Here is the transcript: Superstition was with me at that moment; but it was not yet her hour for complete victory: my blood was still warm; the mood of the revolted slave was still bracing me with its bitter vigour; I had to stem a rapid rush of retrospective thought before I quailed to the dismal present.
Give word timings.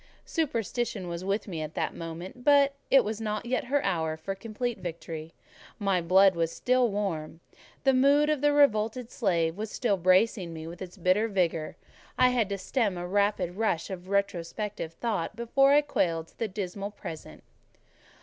Superstition 0.25 1.07
was 1.07 1.23
with 1.23 1.47
me 1.47 1.61
at 1.61 1.75
that 1.75 1.93
moment; 1.93 2.43
but 2.43 2.73
it 2.89 3.03
was 3.03 3.21
not 3.21 3.45
yet 3.45 3.65
her 3.65 3.83
hour 3.85 4.17
for 4.17 4.33
complete 4.33 4.79
victory: 4.79 5.31
my 5.77 6.01
blood 6.01 6.33
was 6.35 6.51
still 6.51 6.89
warm; 6.89 7.39
the 7.83 7.93
mood 7.93 8.27
of 8.27 8.41
the 8.41 8.51
revolted 8.51 9.11
slave 9.11 9.55
was 9.55 9.69
still 9.69 9.97
bracing 9.97 10.53
me 10.55 10.65
with 10.65 10.81
its 10.81 10.97
bitter 10.97 11.27
vigour; 11.27 11.75
I 12.17 12.29
had 12.29 12.49
to 12.49 12.57
stem 12.57 12.97
a 12.97 13.05
rapid 13.07 13.57
rush 13.57 13.91
of 13.91 14.09
retrospective 14.09 14.93
thought 14.93 15.35
before 15.35 15.71
I 15.71 15.81
quailed 15.81 16.29
to 16.29 16.37
the 16.39 16.47
dismal 16.47 16.89
present. 16.89 17.43